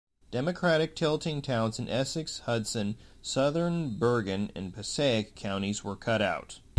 [0.31, 6.59] Democratic-tilting towns in Essex, Hudson, southern Bergen and Passaic counties were cut out.